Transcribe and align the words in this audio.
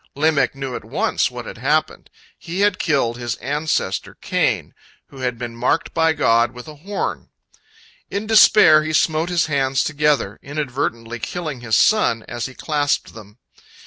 Lamech 0.15 0.55
knew 0.55 0.73
at 0.75 0.83
once 0.83 1.29
what 1.29 1.45
had 1.45 1.59
happened—he 1.59 2.61
had 2.61 2.79
killed 2.79 3.19
his 3.19 3.35
ancestor 3.35 4.15
Cain, 4.15 4.73
who 5.09 5.19
had 5.19 5.37
been 5.37 5.55
marked 5.55 5.93
by 5.93 6.11
God 6.11 6.53
with 6.53 6.67
a 6.67 6.77
horn. 6.77 7.29
In 8.09 8.25
despair 8.25 8.81
he 8.81 8.93
smote 8.93 9.29
his 9.29 9.45
hands 9.45 9.83
together, 9.83 10.39
inadvertently 10.41 11.19
killing 11.19 11.59
his 11.61 11.75
son 11.75 12.23
as 12.27 12.47
he 12.47 12.55
clasped 12.55 13.13
them. 13.13 13.37